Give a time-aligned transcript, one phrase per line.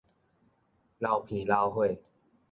[0.97, 1.99] 流鼻流血